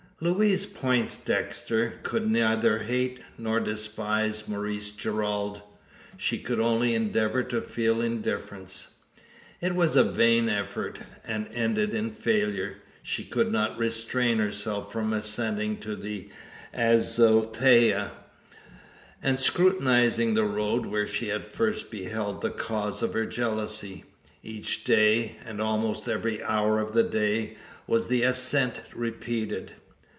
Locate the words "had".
21.29-21.43